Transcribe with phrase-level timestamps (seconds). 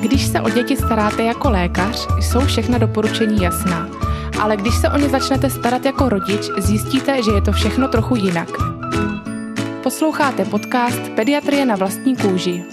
[0.00, 3.88] Když se o děti staráte jako lékař, jsou všechna doporučení jasná.
[4.40, 8.16] Ale když se o ně začnete starat jako rodič, zjistíte, že je to všechno trochu
[8.16, 8.48] jinak.
[9.82, 12.64] Posloucháte podcast Pediatrie na vlastní kůži.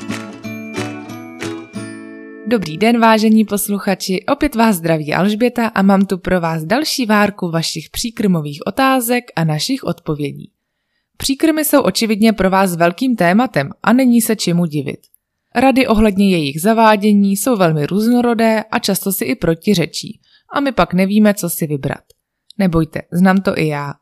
[2.47, 7.51] Dobrý den, vážení posluchači, opět vás zdraví Alžběta a mám tu pro vás další várku
[7.51, 10.51] vašich příkrmových otázek a našich odpovědí.
[11.17, 14.99] Příkrmy jsou očividně pro vás velkým tématem a není se čemu divit.
[15.59, 20.19] Rady ohledně jejich zavádění jsou velmi různorodé a často si i protiřečí,
[20.53, 22.03] a my pak nevíme, co si vybrat.
[22.57, 23.93] Nebojte, znám to i já.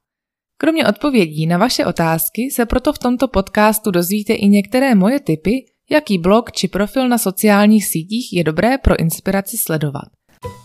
[0.57, 5.65] Kromě odpovědí na vaše otázky se proto v tomto podcastu dozvíte i některé moje tipy,
[5.89, 10.07] jaký blog či profil na sociálních sítích je dobré pro inspiraci sledovat.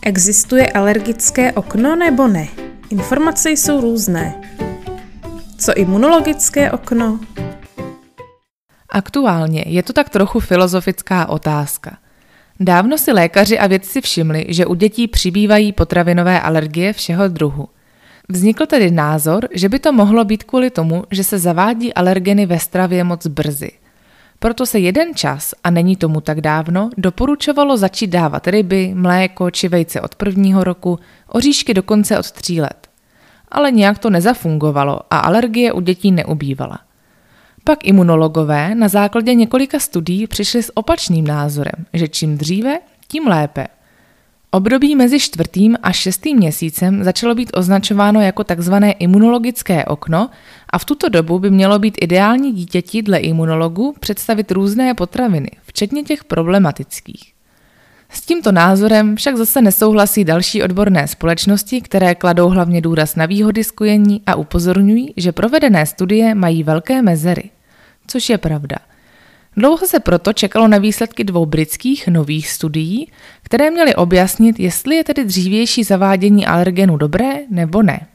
[0.02, 2.49] Existuje alergické okno nebo ne?
[2.91, 4.41] Informace jsou různé.
[5.59, 7.21] Co imunologické okno?
[8.95, 11.96] Aktuálně je to tak trochu filozofická otázka.
[12.60, 17.68] Dávno si lékaři a vědci všimli, že u dětí přibývají potravinové alergie všeho druhu.
[18.29, 22.59] Vznikl tedy názor, že by to mohlo být kvůli tomu, že se zavádí alergeny ve
[22.59, 23.71] stravě moc brzy.
[24.38, 29.68] Proto se jeden čas, a není tomu tak dávno, doporučovalo začít dávat ryby, mléko či
[29.68, 32.88] vejce od prvního roku, oříšky dokonce od tří let.
[33.49, 36.79] Ale nějak to nezafungovalo a alergie u dětí neubývala.
[37.65, 43.66] Pak imunologové na základě několika studií přišli s opačným názorem, že čím dříve, tím lépe.
[44.51, 50.30] Období mezi čtvrtým a šestým měsícem začalo být označováno jako takzvané imunologické okno
[50.71, 56.02] a v tuto dobu by mělo být ideální dítěti dle imunologů představit různé potraviny, včetně
[56.02, 57.32] těch problematických.
[58.13, 63.65] S tímto názorem však zase nesouhlasí další odborné společnosti, které kladou hlavně důraz na výhody
[63.65, 67.50] skojení a upozorňují, že provedené studie mají velké mezery.
[68.06, 68.77] Což je pravda.
[69.56, 73.12] Dlouho se proto čekalo na výsledky dvou britských nových studií,
[73.43, 78.06] které měly objasnit, jestli je tedy dřívější zavádění alergenu dobré nebo ne.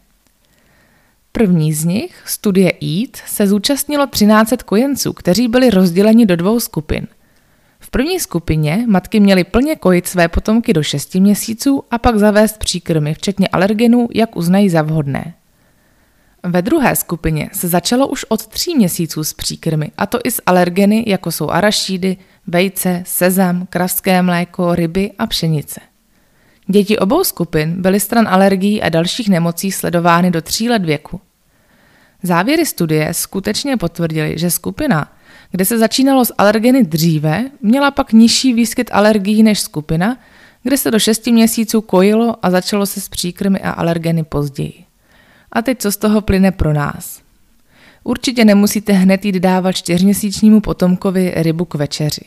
[1.31, 7.07] První z nich, studie EAT, se zúčastnilo 13 kojenců, kteří byli rozděleni do dvou skupin–
[7.87, 12.57] v první skupině matky měly plně kojit své potomky do 6 měsíců a pak zavést
[12.57, 15.33] příkrmy, včetně alergenů, jak uznají za vhodné.
[16.43, 20.41] Ve druhé skupině se začalo už od tří měsíců s příkrmy, a to i s
[20.45, 25.79] alergeny, jako jsou arašídy, vejce, sezam, kravské mléko, ryby a pšenice.
[26.67, 31.21] Děti obou skupin byly stran alergií a dalších nemocí sledovány do tří let věku.
[32.23, 35.16] Závěry studie skutečně potvrdily, že skupina,
[35.51, 40.17] kde se začínalo s alergeny dříve, měla pak nižší výskyt alergií než skupina,
[40.63, 44.73] kde se do 6 měsíců kojilo a začalo se s příkrmy a alergeny později.
[45.51, 47.21] A teď co z toho plyne pro nás?
[48.03, 52.21] Určitě nemusíte hned jít dávat čtyřměsíčnímu potomkovi rybu k večeři.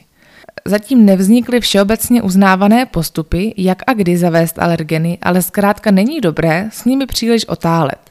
[0.65, 6.85] Zatím nevznikly všeobecně uznávané postupy, jak a kdy zavést alergeny, ale zkrátka není dobré s
[6.85, 8.10] nimi příliš otálet.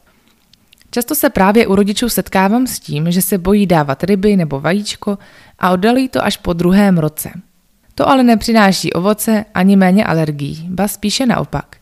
[0.92, 5.18] Často se právě u rodičů setkávám s tím, že se bojí dávat ryby nebo vajíčko
[5.60, 7.30] a oddalí to až po druhém roce.
[7.96, 11.76] To ale nepřináší ovoce ani méně alergií, ba spíše naopak.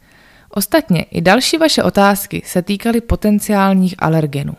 [0.49, 4.53] Ostatně i další vaše otázky se týkaly potenciálních alergenů.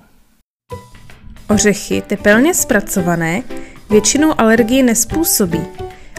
[1.50, 3.42] Ořechy tepelně zpracované
[3.90, 5.60] většinou alergii nespůsobí,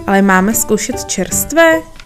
[0.07, 1.98] ale máme zkoušet čerstvé?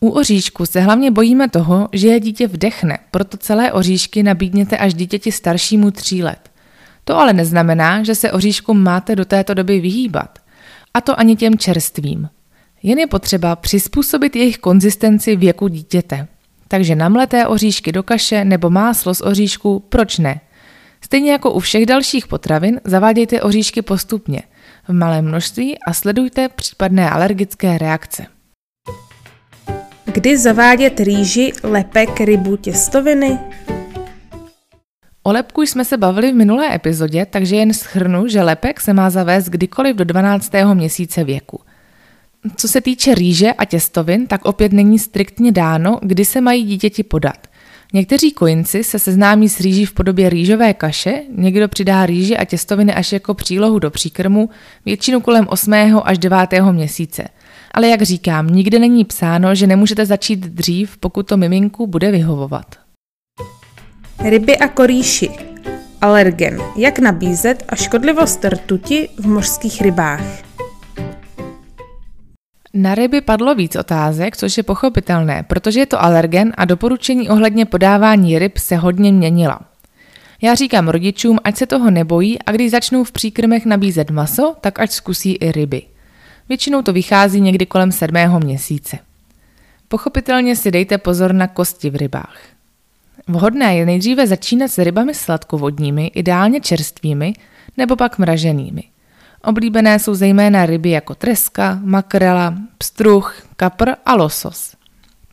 [0.00, 4.94] U oříšku se hlavně bojíme toho, že je dítě vdechne, proto celé oříšky nabídněte až
[4.94, 6.50] dítěti staršímu tří let.
[7.04, 10.38] To ale neznamená, že se oříšku máte do této doby vyhýbat.
[10.94, 12.28] A to ani těm čerstvým.
[12.82, 16.28] Jen je potřeba přizpůsobit jejich konzistenci věku dítěte.
[16.68, 20.40] Takže namleté oříšky do kaše nebo máslo z oříšku, proč ne?
[21.00, 24.42] Stejně jako u všech dalších potravin, zavádějte oříšky postupně,
[24.88, 28.26] v malém množství a sledujte případné alergické reakce.
[30.18, 33.38] Kdy zavádět rýži, lepek, rybu, těstoviny?
[35.22, 39.10] O lepku jsme se bavili v minulé epizodě, takže jen schrnu, že lepek se má
[39.10, 40.52] zavést kdykoliv do 12.
[40.74, 41.60] měsíce věku.
[42.56, 47.02] Co se týče rýže a těstovin, tak opět není striktně dáno, kdy se mají dítěti
[47.02, 47.46] podat.
[47.92, 52.94] Někteří kojinci se seznámí s rýží v podobě rýžové kaše, někdo přidá rýži a těstoviny
[52.94, 54.50] až jako přílohu do příkrmu,
[54.84, 55.72] většinu kolem 8.
[56.04, 56.38] až 9.
[56.72, 57.24] měsíce–
[57.70, 62.66] ale jak říkám, nikde není psáno, že nemůžete začít dřív, pokud to miminku bude vyhovovat.
[64.24, 65.30] Ryby a korýši.
[66.00, 66.58] Alergen.
[66.76, 70.42] Jak nabízet a škodlivost rtuti v mořských rybách.
[72.74, 77.64] Na ryby padlo víc otázek, což je pochopitelné, protože je to alergen a doporučení ohledně
[77.64, 79.60] podávání ryb se hodně měnila.
[80.42, 84.78] Já říkám rodičům, ať se toho nebojí a když začnou v příkrmech nabízet maso, tak
[84.80, 85.82] ať zkusí i ryby.
[86.48, 88.98] Většinou to vychází někdy kolem sedmého měsíce.
[89.88, 92.38] Pochopitelně si dejte pozor na kosti v rybách.
[93.28, 97.32] Vhodné je nejdříve začínat s rybami sladkovodními, ideálně čerstvými,
[97.76, 98.82] nebo pak mraženými.
[99.44, 104.74] Oblíbené jsou zejména ryby jako treska, makrela, pstruh, kapr a losos.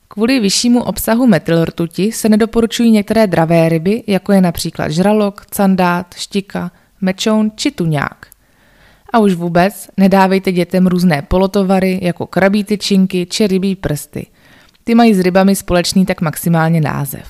[0.07, 6.71] Kvůli vyššímu obsahu metylrtuti se nedoporučují některé dravé ryby, jako je například žralok, candát, štika,
[7.01, 8.27] mečoun či tuňák.
[9.13, 14.27] A už vůbec nedávejte dětem různé polotovary, jako krabí tyčinky či rybí prsty.
[14.83, 17.27] Ty mají s rybami společný tak maximálně název.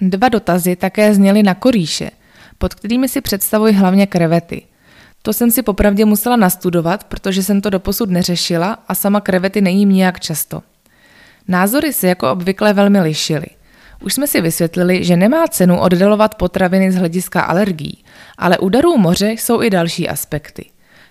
[0.00, 2.10] Dva dotazy také zněly na korýše,
[2.58, 4.62] pod kterými si představuji hlavně krevety.
[5.22, 9.88] To jsem si popravdě musela nastudovat, protože jsem to doposud neřešila a sama krevety nejím
[9.88, 10.62] nijak často.
[11.48, 13.46] Názory se jako obvykle velmi lišily.
[14.02, 18.04] Už jsme si vysvětlili, že nemá cenu oddalovat potraviny z hlediska alergií,
[18.38, 20.64] ale u darů moře jsou i další aspekty.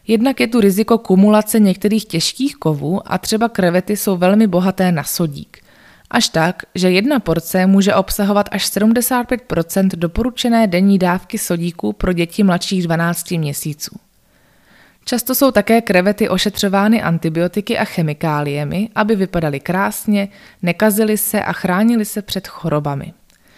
[0.08, 5.04] Jednak je tu riziko kumulace některých těžkých kovů a třeba krevety jsou velmi bohaté na
[5.04, 5.58] sodík.
[6.12, 12.44] Až tak, že jedna porce může obsahovat až 75% doporučené denní dávky sodíku pro děti
[12.44, 13.96] mladších 12 měsíců.
[15.06, 20.28] Často jsou také krevety ošetřovány antibiotiky a chemikáliemi, aby vypadaly krásně,
[20.62, 23.14] nekazily se a chránily se před chorobami.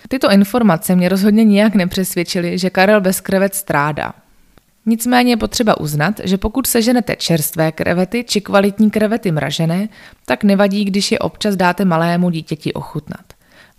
[0.07, 4.13] Tyto informace mě rozhodně nijak nepřesvědčily, že Karel bez krevet strádá.
[4.85, 9.89] Nicméně je potřeba uznat, že pokud seženete čerstvé krevety či kvalitní krevety mražené,
[10.25, 13.25] tak nevadí, když je občas dáte malému dítěti ochutnat.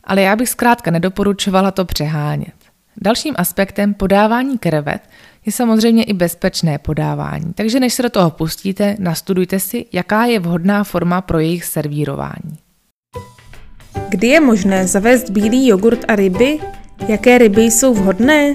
[0.04, 2.54] Ale já bych zkrátka nedoporučovala to přehánět.
[2.96, 5.00] Dalším aspektem podávání krevet
[5.46, 10.40] je samozřejmě i bezpečné podávání, takže než se do toho pustíte, nastudujte si, jaká je
[10.40, 12.58] vhodná forma pro jejich servírování.
[14.08, 16.58] Kdy je možné zavést bílý jogurt a ryby?
[17.08, 18.54] Jaké ryby jsou vhodné?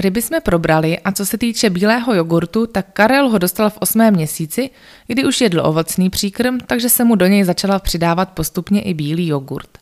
[0.00, 4.14] Ryby jsme probrali a co se týče bílého jogurtu, tak Karel ho dostal v osmém
[4.14, 4.70] měsíci,
[5.06, 9.26] kdy už jedl ovocný příkrm, takže se mu do něj začala přidávat postupně i bílý
[9.26, 9.78] jogurt.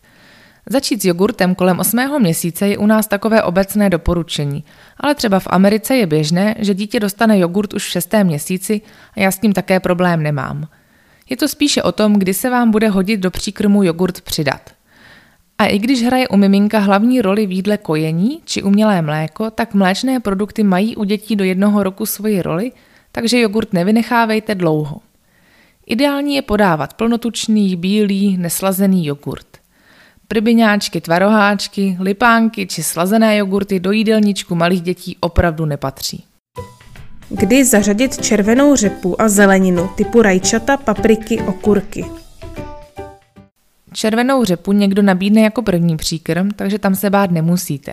[0.66, 2.22] Začít s jogurtem kolem 8.
[2.22, 4.64] měsíce je u nás takové obecné doporučení,
[5.00, 8.14] ale třeba v Americe je běžné, že dítě dostane jogurt už v 6.
[8.22, 8.80] měsíci
[9.16, 10.68] a já s tím také problém nemám.
[11.30, 14.75] Je to spíše o tom, kdy se vám bude hodit do příkrmu jogurt přidat.
[15.58, 19.74] A i když hraje u miminka hlavní roli v jídle kojení či umělé mléko, tak
[19.74, 22.72] mléčné produkty mají u dětí do jednoho roku svoji roli,
[23.12, 25.00] takže jogurt nevynechávejte dlouho.
[25.86, 29.46] Ideální je podávat plnotučný, bílý, neslazený jogurt.
[30.28, 36.24] Prbyňáčky, tvaroháčky, lipánky či slazené jogurty do jídelníčku malých dětí opravdu nepatří.
[37.28, 42.04] Kdy zařadit červenou řepu a zeleninu typu rajčata, papriky, okurky?
[43.96, 47.93] Červenou řepu někdo nabídne jako první příkrm, takže tam se bát nemusíte.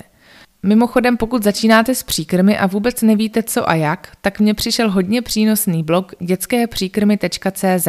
[0.64, 5.22] Mimochodem, pokud začínáte s příkrmy a vůbec nevíte co a jak, tak mně přišel hodně
[5.22, 7.88] přínosný blog dětsképříkrmy.cz,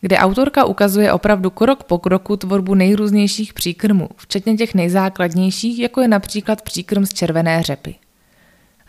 [0.00, 6.08] kde autorka ukazuje opravdu krok po kroku tvorbu nejrůznějších příkrmů, včetně těch nejzákladnějších, jako je
[6.08, 7.94] například příkrm z červené řepy.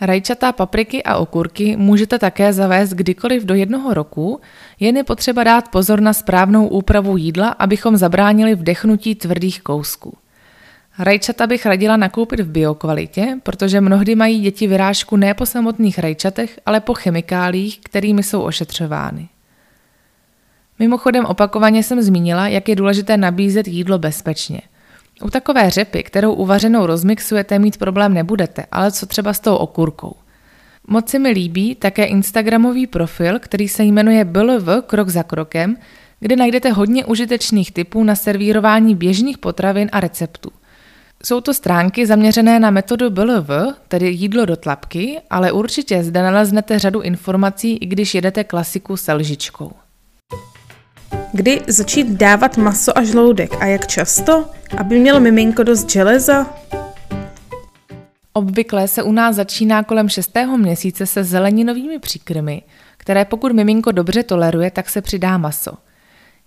[0.06, 4.42] Rajčatá papriky a okurky můžete také zavést kdykoliv do jednoho roku,
[4.80, 10.18] jen je potřeba dát pozor na správnou úpravu jídla, abychom zabránili vdechnutí tvrdých kousků.
[11.00, 16.60] Rajčata bych radila nakoupit v biokvalitě, protože mnohdy mají děti vyrážku ne po samotných rajčatech,
[16.66, 19.30] ale po chemikálích, kterými jsou ošetřovány.
[20.80, 24.62] Mimochodem opakovaně jsem zmínila, jak je důležité nabízet jídlo bezpečně.
[25.24, 30.16] U takové řepy, kterou uvařenou rozmixujete, mít problém nebudete, ale co třeba s tou okurkou.
[30.88, 35.78] Moc se mi líbí také Instagramový profil, který se jmenuje BLV krok za krokem,
[36.20, 40.52] kde najdete hodně užitečných typů na servírování běžných potravin a receptů.
[41.26, 43.50] Jsou to stránky zaměřené na metodu BLV,
[43.88, 49.14] tedy jídlo do tlapky, ale určitě zde naleznete řadu informací, i když jedete klasiku se
[49.14, 49.72] lžičkou.
[51.36, 56.54] Kdy začít dávat maso a žloudek a jak často, aby mělo miminko dost železa?
[58.34, 60.38] Obvykle se u nás začíná kolem 6.
[60.58, 62.62] měsíce se zeleninovými příkrmy,
[62.98, 65.72] které pokud miminko dobře toleruje, tak se přidá maso.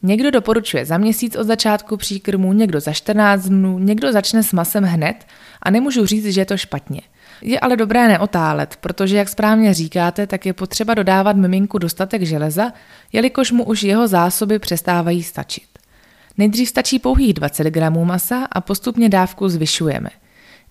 [0.02, 4.84] Někdo doporučuje za měsíc od začátku příkrmu, někdo za 14 dnů, někdo začne s masem
[4.84, 5.26] hned
[5.62, 7.00] a nemůžu říct, že je to špatně–
[7.42, 12.72] je ale dobré neotálet, protože, jak správně říkáte, tak je potřeba dodávat miminku dostatek železa,
[13.12, 15.68] jelikož mu už jeho zásoby přestávají stačit.
[16.38, 20.10] Nejdřív stačí pouhých 20 gramů masa a postupně dávku zvyšujeme.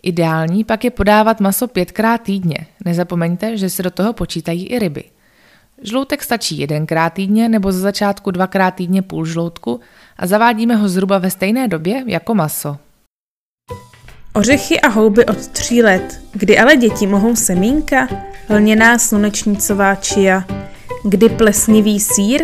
[0.03, 2.58] Ideální pak je podávat maso pětkrát týdně.
[2.86, 5.03] Nezapomeňte, že se do toho počítají i ryby.
[5.82, 9.79] Žloutek stačí jedenkrát týdně nebo za začátku dvakrát týdně půl žloutku
[10.17, 12.77] a zavádíme ho zhruba ve stejné době jako maso.
[14.34, 18.08] Ořechy a houby od tří let, kdy ale děti mohou semínka,
[18.50, 20.44] lněná slunečnicová čia,
[21.08, 22.41] Kdy plesnivý sír?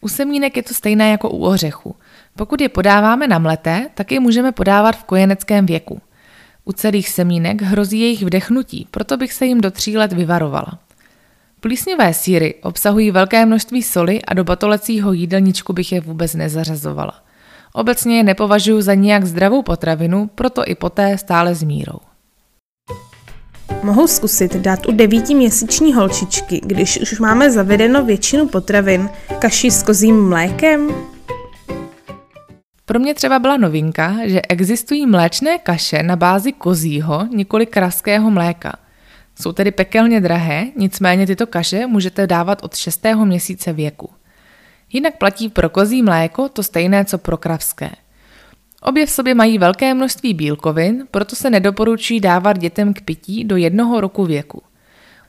[0.00, 1.96] U semínek je to stejné jako u ořechu.
[2.36, 6.00] Pokud je podáváme na mleté, tak je můžeme podávat v kojeneckém věku.
[6.64, 10.78] U celých semínek hrozí jejich vdechnutí, proto bych se jim do tří let vyvarovala.
[11.62, 17.14] Plísnivé síry obsahují velké množství soli a do batolecího jídelníčku bych je vůbec nezařazovala.
[17.72, 21.98] Obecně je nepovažuji za nijak zdravou potravinu, proto i poté stále s mírou.
[23.82, 30.28] Mohu zkusit dát u devítiměsíční holčičky, když už máme zavedeno většinu potravin, kaši s kozím
[30.28, 30.88] mlékem?
[32.84, 38.81] Pro mě třeba byla novinka, že existují mléčné kaše na bázi kozího, nikoli kraského mléka.
[39.42, 43.06] Jsou tedy pekelně drahé, nicméně tyto kaše můžete dávat od 6.
[43.24, 44.10] měsíce věku.
[44.92, 47.90] Jinak platí pro kozí mléko to stejné, co pro kravské.
[48.82, 53.56] Obě v sobě mají velké množství bílkovin, proto se nedoporučují dávat dětem k pití do
[53.56, 54.62] jednoho roku věku.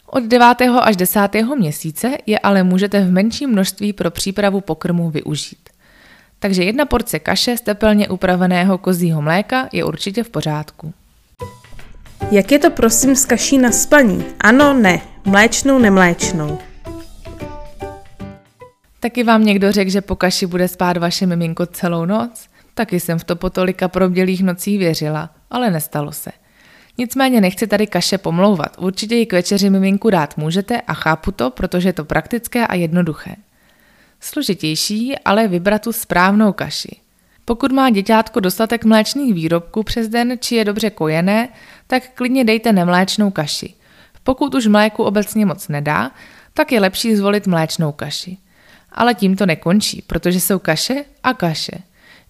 [0.05, 0.47] Od 9.
[0.81, 1.19] až 10.
[1.57, 5.69] měsíce je ale můžete v menším množství pro přípravu pokrmu využít.
[6.39, 10.93] Takže jedna porce kaše z tepelně upraveného kozího mléka je určitě v pořádku.
[12.31, 14.25] Jak je to prosím s kaší na spaní?
[14.39, 15.01] Ano, ne.
[15.25, 16.59] Mléčnou, nemléčnou.
[18.99, 22.47] Taky vám někdo řekl, že po kaši bude spát vaše miminko celou noc?
[22.73, 26.31] Taky jsem v to po tolika probdělých nocích věřila, ale nestalo se.
[26.97, 28.75] Nicméně nechci tady kaše pomlouvat.
[28.79, 32.75] Určitě ji k večeři miminku dát můžete a chápu to, protože je to praktické a
[32.75, 33.35] jednoduché.
[34.19, 37.02] Složitější ale vybrat tu správnou kaši.
[37.45, 41.49] Pokud má děťátko dostatek mléčných výrobků přes den či je dobře kojené,
[41.87, 43.73] tak klidně dejte nemléčnou kaši.
[44.23, 46.11] Pokud už mléku obecně moc nedá,
[46.53, 48.37] tak je lepší zvolit mléčnou kaši.
[48.91, 51.77] Ale tím to nekončí, protože jsou kaše a kaše.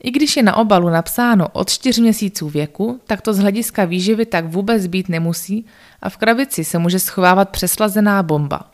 [0.04, 4.26] I když je na obalu napsáno od 4 měsíců věku, tak to z hlediska výživy
[4.26, 5.66] tak vůbec být nemusí
[6.02, 8.73] a v krabici se může schovávat přeslazená bomba.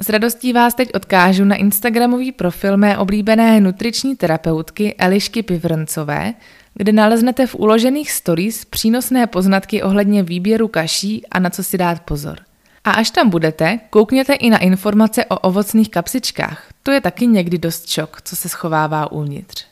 [0.00, 6.34] S radostí vás teď odkážu na Instagramový profil mé oblíbené nutriční terapeutky Elišky Pivrncové,
[6.74, 12.00] kde naleznete v uložených stories přínosné poznatky ohledně výběru kaší a na co si dát
[12.00, 12.38] pozor.
[12.84, 16.66] A až tam budete, koukněte i na informace o ovocných kapsičkách.
[16.82, 19.66] To je taky někdy dost šok, co se schovává uvnitř.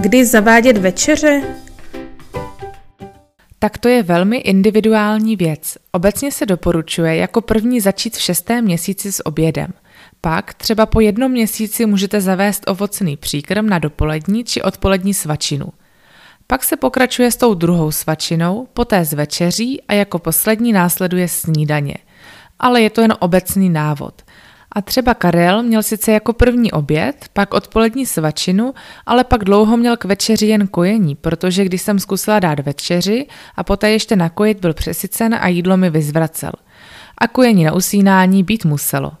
[0.00, 1.42] Kdy zavádět večeře?
[3.62, 5.78] Tak to je velmi individuální věc.
[5.92, 9.72] Obecně se doporučuje jako první začít v šestém měsíci s obědem.
[10.20, 15.66] Pak třeba po jednom měsíci můžete zavést ovocný příkrm na dopolední či odpolední svačinu.
[16.46, 21.94] Pak se pokračuje s tou druhou svačinou, poté s večeří a jako poslední následuje snídaně.
[22.58, 24.22] Ale je to jen obecný návod.
[24.72, 28.74] A třeba Karel měl sice jako první oběd, pak odpolední svačinu,
[29.06, 33.26] ale pak dlouho měl k večeři jen kojení, protože když jsem zkusila dát večeři
[33.56, 36.52] a poté ještě nakojit, byl přesycen a jídlo mi vyzvracel.
[37.18, 39.12] A kojení na usínání být muselo.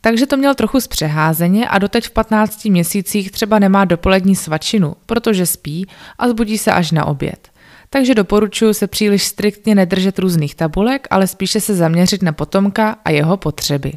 [0.00, 5.46] Takže to měl trochu zpřeházeně a doteď v 15 měsících třeba nemá dopolední svačinu, protože
[5.46, 5.86] spí
[6.18, 7.48] a zbudí se až na oběd.
[7.90, 13.10] Takže doporučuji se příliš striktně nedržet různých tabulek, ale spíše se zaměřit na potomka a
[13.10, 13.92] jeho potřeby.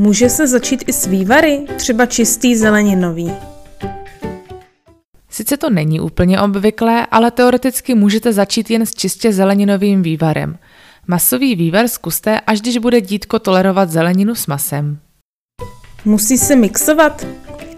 [0.00, 3.32] Může se začít i s vývary, třeba čistý zeleninový.
[5.30, 10.58] Sice to není úplně obvyklé, ale teoreticky můžete začít jen s čistě zeleninovým vývarem.
[11.06, 14.98] Masový vývar zkuste, až když bude dítko tolerovat zeleninu s masem.
[16.04, 17.26] Musí se mixovat?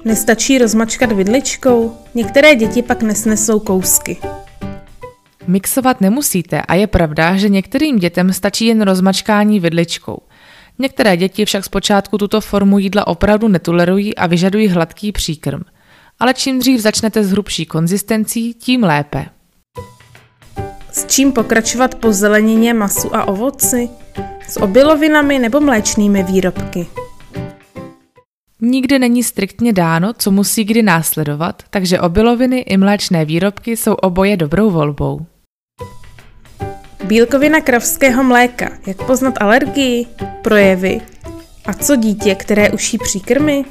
[0.04, 1.96] Nestačí rozmačkat vidličkou?
[2.14, 4.16] Některé děti pak nesnesou kousky.
[5.46, 10.18] Mixovat nemusíte a je pravda, že některým dětem stačí jen rozmačkání vidličkou.
[10.80, 15.60] Některé děti však zpočátku tuto formu jídla opravdu netolerují a vyžadují hladký příkrm.
[16.20, 19.26] Ale čím dřív začnete s hrubší konzistencí, tím lépe.
[20.92, 23.88] S čím pokračovat po zelenině, masu a ovoci?
[24.48, 26.86] S obilovinami nebo mléčnými výrobky?
[28.60, 34.36] Nikdy není striktně dáno, co musí kdy následovat, takže obiloviny i mléčné výrobky jsou oboje
[34.36, 35.26] dobrou volbou.
[37.10, 38.70] Bílkovina kravského mléka.
[38.86, 40.06] Jak poznat alergii,
[40.42, 41.00] projevy
[41.66, 43.64] a co dítě, které uší příkrmy?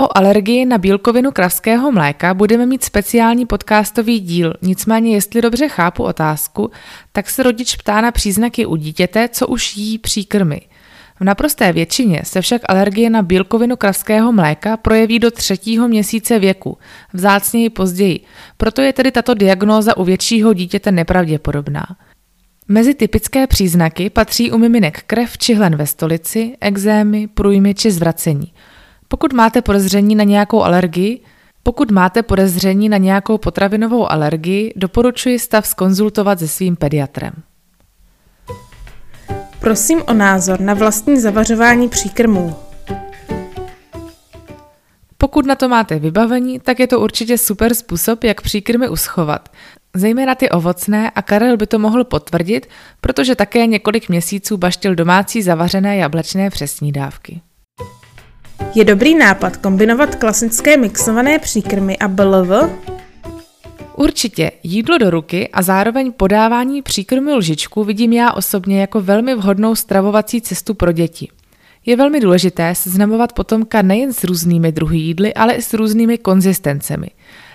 [0.00, 6.04] O alergii na bílkovinu kravského mléka budeme mít speciální podcastový díl, nicméně jestli dobře chápu
[6.04, 6.70] otázku,
[7.12, 10.60] tak se rodič ptá na příznaky u dítěte, co už jí příkrmy–
[11.20, 16.78] v naprosté většině se však alergie na bílkovinu kravského mléka projeví do třetího měsíce věku,
[17.12, 18.20] vzácněji později,
[18.56, 21.86] proto je tedy tato diagnóza u většího dítěte nepravděpodobná.
[22.68, 28.52] Mezi typické příznaky patří u miminek krev či hlen ve stolici, exémy, průjmy či zvracení.
[29.08, 31.20] Pokud máte podezření na nějakou alergii,
[31.62, 37.32] pokud máte podezření na nějakou potravinovou alergii, doporučuji stav skonzultovat se svým pediatrem.
[39.68, 42.56] Prosím o názor na vlastní zavařování příkrmů.
[45.18, 49.48] Pokud na to máte vybavení, tak je to určitě super způsob, jak příkrmy uschovat.
[49.94, 52.66] Zejména ty ovocné a Karel by to mohl potvrdit,
[53.00, 57.40] protože také několik měsíců baštil domácí zavařené jablečné přesnídávky.
[58.74, 62.70] Je dobrý nápad kombinovat klasické mixované příkrmy a BLV?
[63.98, 69.74] Určitě jídlo do ruky a zároveň podávání příkrmy lžičku vidím já osobně jako velmi vhodnou
[69.74, 71.28] stravovací cestu pro děti.
[71.86, 77.10] Je velmi důležité seznamovat potomka nejen s různými druhy jídly, ale i s různými konzistencemi.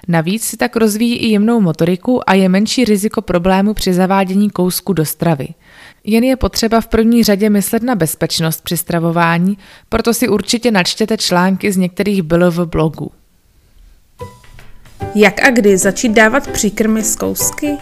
[0.08, 4.94] Navíc si tak rozvíjí i jemnou motoriku a je menší riziko problému při zavádění kousku
[4.94, 5.48] do stravy.
[6.04, 9.58] Jen je potřeba v první řadě myslet na bezpečnost při stravování,
[9.90, 13.12] proto si určitě načtěte články z některých BLV blogů.
[15.16, 17.78] Jak a kdy začít dávat příkrmy z kousky?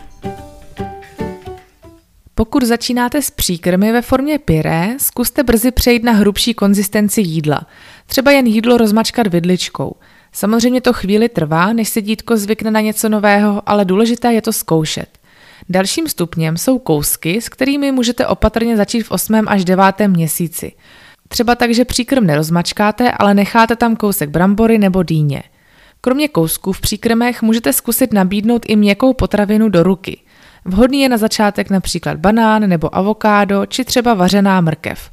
[2.36, 7.62] Pokud začínáte s příkrmy ve formě pyré, zkuste brzy přejít na hrubší konzistenci jídla.
[8.06, 9.96] Třeba jen jídlo rozmačkat vidličkou.
[10.32, 14.54] Samozřejmě to chvíli trvá, než se dítko zvykne na něco nového, ale důležité je to
[14.54, 15.08] zkoušet.
[15.70, 19.42] Dalším stupněm jsou kousky, s kterými můžete opatrně začít v 8.
[19.48, 19.86] až 9.
[20.08, 20.72] měsíci.
[21.28, 25.44] Třeba tak, že příkrm nerozmačkáte, ale necháte tam kousek brambory nebo dýně.
[26.02, 30.22] Kromě kousků v příkrmech můžete zkusit nabídnout i měkkou potravinu do ruky.
[30.66, 35.12] Vhodný je na začátek například banán nebo avokádo či třeba vařená mrkev.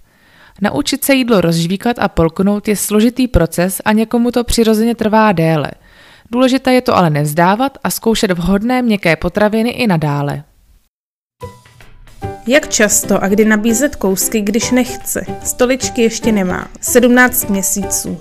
[0.60, 5.70] Naučit se jídlo rozžvíkat a polknout je složitý proces a někomu to přirozeně trvá déle.
[6.30, 10.44] Důležité je to ale nevzdávat a zkoušet vhodné měkké potraviny i nadále.
[12.46, 15.26] Jak často a kdy nabízet kousky, když nechce?
[15.44, 16.68] Stoličky ještě nemá.
[16.80, 18.18] 17 měsíců.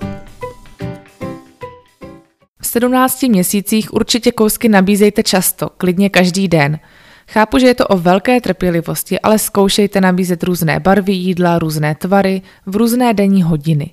[2.78, 6.78] V 17 měsících určitě kousky nabízejte často, klidně každý den.
[7.28, 12.42] Chápu, že je to o velké trpělivosti, ale zkoušejte nabízet různé barvy jídla, různé tvary,
[12.66, 13.90] v různé denní hodiny.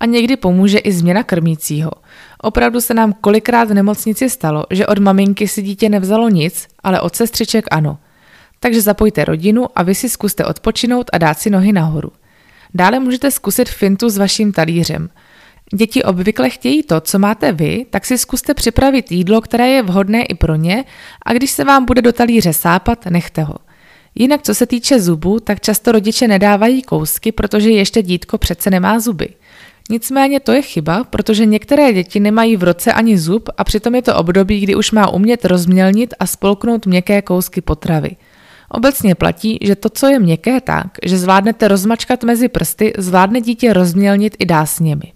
[0.00, 1.90] A někdy pomůže i změna krmícího.
[2.42, 7.00] Opravdu se nám kolikrát v nemocnici stalo, že od maminky si dítě nevzalo nic, ale
[7.00, 7.98] od sestřiček ano.
[8.60, 12.12] Takže zapojte rodinu a vy si zkuste odpočinout a dát si nohy nahoru.
[12.74, 15.08] Dále můžete zkusit fintu s vaším talířem–
[15.74, 20.22] Děti obvykle chtějí to, co máte vy, tak si zkuste připravit jídlo, které je vhodné
[20.22, 20.84] i pro ně
[21.22, 23.54] a když se vám bude do talíře sápat, nechte ho.
[24.14, 29.00] Jinak co se týče zubů, tak často rodiče nedávají kousky, protože ještě dítko přece nemá
[29.00, 29.28] zuby.
[29.90, 34.02] Nicméně to je chyba, protože některé děti nemají v roce ani zub a přitom je
[34.02, 38.16] to období, kdy už má umět rozmělnit a spolknout měkké kousky potravy.
[38.68, 43.72] Obecně platí, že to, co je měkké tak, že zvládnete rozmačkat mezi prsty, zvládne dítě
[43.72, 45.15] rozmělnit i dásněmi.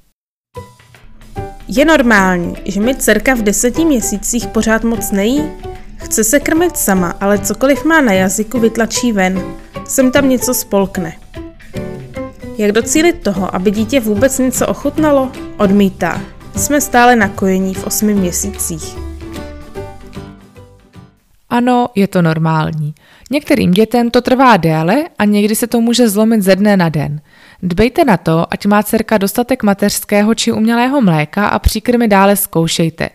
[1.73, 5.51] Je normální, že mi dcerka v deseti měsících pořád moc nejí?
[5.97, 9.43] Chce se krmit sama, ale cokoliv má na jazyku vytlačí ven.
[9.85, 11.13] Sem tam něco spolkne.
[12.59, 15.33] Jak docílit toho, aby dítě vůbec něco ochutnalo?
[15.57, 16.21] Odmítá.
[16.57, 19.10] Jsme stále na kojení v osmi měsících.
[21.51, 22.95] Ano, je to normální.
[23.31, 27.21] Některým dětem to trvá déle a někdy se to může zlomit ze dne na den.
[27.63, 33.11] Dbejte na to, ať má dcerka dostatek mateřského či umělého mléka a příkrmy dále zkoušejte.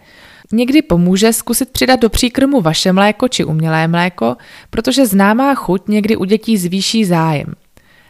[0.52, 4.38] Někdy pomůže zkusit přidat do příkrmu vaše mléko či umělé mléko,
[4.70, 7.54] protože známá chuť někdy u dětí zvýší zájem.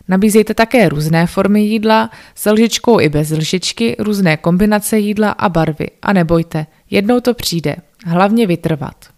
[0.07, 5.87] Nabízejte také různé formy jídla, s lžičkou i bez lžičky, různé kombinace jídla a barvy.
[6.01, 7.75] A nebojte, jednou to přijde.
[8.05, 9.14] Hlavně vytrvat.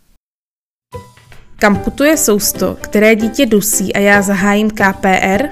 [1.60, 5.44] Kam putuje sousto, které dítě dusí a já zahájím KPR?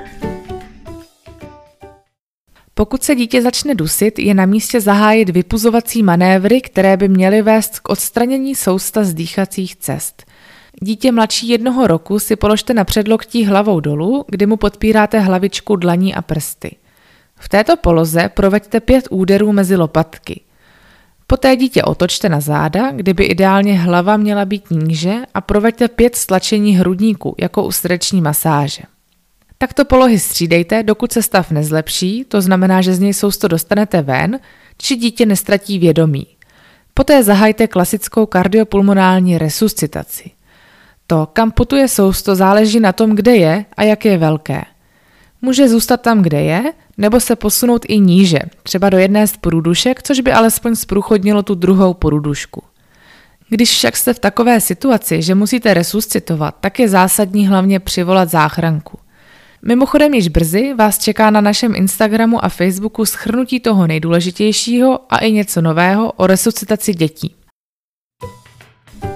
[2.73, 7.79] Pokud se dítě začne dusit, je na místě zahájit vypuzovací manévry, které by měly vést
[7.79, 10.23] k odstranění sousta z dýchacích cest.
[10.81, 16.15] Dítě mladší jednoho roku si položte na předloktí hlavou dolů, kdy mu podpíráte hlavičku dlaní
[16.15, 16.75] a prsty.
[17.35, 20.41] V této poloze proveďte pět úderů mezi lopatky.
[21.27, 26.77] Poté dítě otočte na záda, kdyby ideálně hlava měla být níže a proveďte pět stlačení
[26.77, 28.83] hrudníku, jako u srdeční masáže.
[29.57, 34.39] Takto polohy střídejte, dokud se stav nezlepší, to znamená, že z něj sousto dostanete ven,
[34.77, 36.27] či dítě nestratí vědomí.
[36.93, 40.31] Poté zahajte klasickou kardiopulmonální resuscitaci.
[41.07, 44.63] To, kam putuje sousto, záleží na tom, kde je a jak je velké.
[45.41, 46.63] Může zůstat tam, kde je,
[46.97, 51.55] nebo se posunout i níže, třeba do jedné z průdušek, což by alespoň zprůchodnilo tu
[51.55, 52.63] druhou průdušku.
[53.49, 58.99] Když však jste v takové situaci, že musíte resuscitovat, tak je zásadní hlavně přivolat záchranku.
[59.67, 65.31] Mimochodem již brzy vás čeká na našem Instagramu a Facebooku schrnutí toho nejdůležitějšího a i
[65.31, 67.35] něco nového o resuscitaci dětí.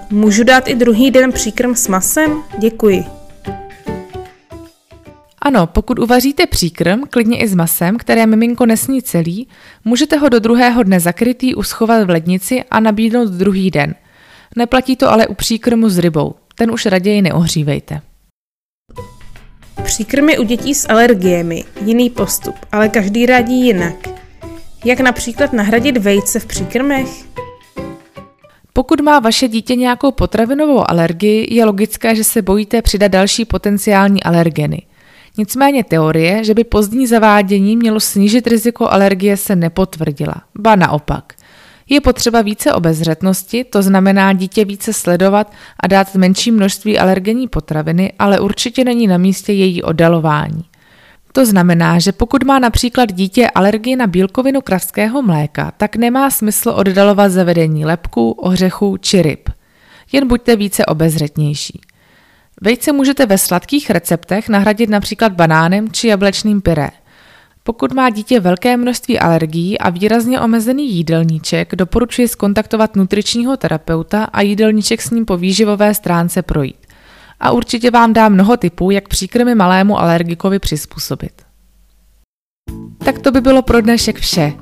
[0.09, 2.43] Můžu dát i druhý den příkrm s masem?
[2.59, 3.18] Děkuji.
[5.41, 9.47] Ano, pokud uvaříte příkrm, klidně i s masem, které miminko nesní celý,
[9.85, 13.95] můžete ho do druhého dne zakrytý uschovat v lednici a nabídnout druhý den.
[14.55, 18.01] Neplatí to ale u příkrmu s rybou, ten už raději neohřívejte.
[19.83, 24.09] Příkrmy u dětí s alergiemi, jiný postup, ale každý radí jinak.
[24.85, 27.07] Jak například nahradit vejce v příkrmech?
[28.73, 34.23] Pokud má vaše dítě nějakou potravinovou alergii, je logické, že se bojíte přidat další potenciální
[34.23, 34.81] alergeny.
[35.39, 40.35] Nicméně teorie, že by pozdní zavádění mělo snížit riziko alergie, se nepotvrdila.
[40.55, 41.33] Ba naopak.
[41.89, 48.13] Je potřeba více obezřetnosti, to znamená dítě více sledovat a dát menší množství alergenní potraviny,
[48.19, 50.65] ale určitě není na místě její oddalování.
[51.31, 56.69] To znamená, že pokud má například dítě alergii na bílkovinu kravského mléka, tak nemá smysl
[56.69, 59.49] oddalovat zavedení lepků, ořechů či ryb.
[60.11, 61.81] Jen buďte více obezřetnější.
[62.61, 66.89] Vejce můžete ve sladkých receptech nahradit například banánem či jablečným pyré.
[67.63, 74.41] Pokud má dítě velké množství alergií a výrazně omezený jídelníček, doporučuji skontaktovat nutričního terapeuta a
[74.41, 76.87] jídelníček s ním po výživové stránce projít.
[77.39, 81.41] A určitě vám dá mnoho tipů, jak příkrmy malému alergikovi přizpůsobit.
[82.97, 84.53] Tak to by bylo pro dnešek vše.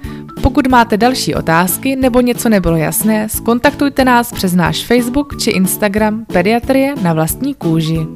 [0.41, 6.25] Pokud máte další otázky nebo něco nebylo jasné, skontaktujte nás přes náš Facebook či Instagram
[6.25, 8.07] Pediatrie na vlastní kůži.